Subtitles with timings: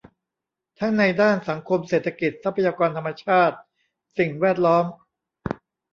[0.79, 3.57] ทั้งในด้านสังคมเศรษฐกิจ ทรัพยากรธรรมชาติ
[4.17, 4.85] สิ่งแวดล้อม